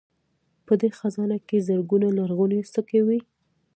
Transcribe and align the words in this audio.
په 0.65 0.73
دې 0.81 0.89
خزانه 0.97 1.37
کې 1.47 1.57
زرګونه 1.67 2.07
لرغونې 2.17 2.59
سکې 2.73 3.01
وې 3.07 3.19